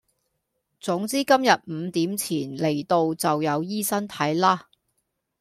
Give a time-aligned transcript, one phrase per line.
[0.79, 4.67] 總之今日五點前嚟到就有醫生睇啦